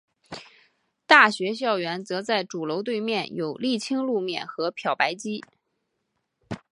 [1.05, 5.43] 大学校园则在主楼对面有沥青路面和漂白机。